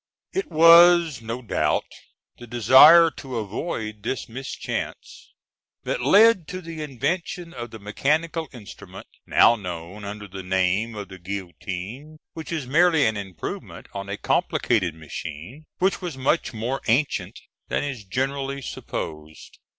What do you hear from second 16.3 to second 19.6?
more ancient than is generally supposed.